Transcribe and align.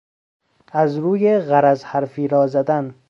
از 0.71 0.97
روی 0.97 1.39
غرض 1.39 1.83
حرفی 1.83 2.27
را 2.27 2.47
زدن 2.47 2.95